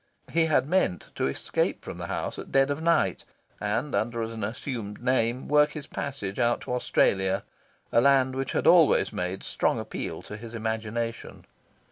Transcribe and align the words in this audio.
He 0.31 0.45
had 0.47 0.67
meant 0.67 1.11
to 1.13 1.27
escape 1.27 1.83
from 1.85 1.99
the 1.99 2.07
house 2.07 2.39
at 2.39 2.51
dead 2.51 2.71
of 2.71 2.81
night 2.81 3.23
and, 3.59 3.93
under 3.93 4.23
an 4.23 4.43
assumed 4.43 4.99
name, 4.99 5.47
work 5.47 5.73
his 5.73 5.85
passage 5.85 6.39
out 6.39 6.61
to 6.61 6.73
Australia 6.73 7.43
a 7.91 8.01
land 8.01 8.35
which 8.35 8.53
had 8.53 8.65
always 8.65 9.13
made 9.13 9.43
strong 9.43 9.79
appeal 9.79 10.23
to 10.23 10.37
his 10.37 10.55
imagination. 10.55 11.45